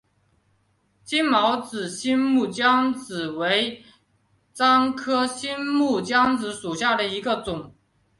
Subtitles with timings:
[1.03, 3.85] 金毛新木姜子为
[4.51, 7.75] 樟科新木姜子属下的一个种。